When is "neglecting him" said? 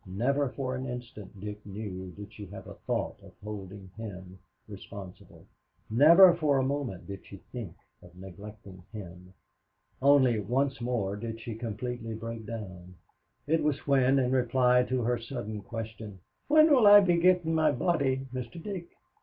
8.15-9.35